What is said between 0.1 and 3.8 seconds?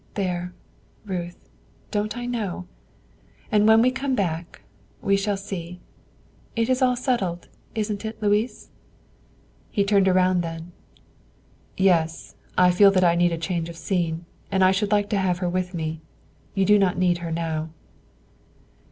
There, Ruth, don't I know? And